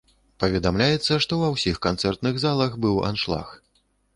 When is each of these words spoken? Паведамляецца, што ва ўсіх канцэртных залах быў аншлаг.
Паведамляецца, 0.43 1.17
што 1.27 1.33
ва 1.43 1.49
ўсіх 1.57 1.77
канцэртных 1.89 2.41
залах 2.45 2.71
быў 2.87 2.95
аншлаг. 3.11 3.47